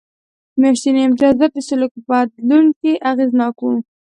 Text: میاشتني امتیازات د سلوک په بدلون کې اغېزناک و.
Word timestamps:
میاشتني 0.59 1.01
امتیازات 1.07 1.51
د 1.55 1.59
سلوک 1.69 1.91
په 1.95 2.01
بدلون 2.09 2.65
کې 2.79 2.91
اغېزناک 3.11 3.55
و. 3.61 3.65